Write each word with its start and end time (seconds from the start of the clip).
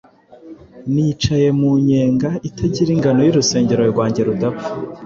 Nicaye 0.93 1.47
mu 1.59 1.71
nyenga 1.87 2.29
itagira 2.49 2.89
ingano 2.95 3.19
y'urusengero 3.23 3.83
rwanjye 3.91 4.21
rudapfa 4.27 4.69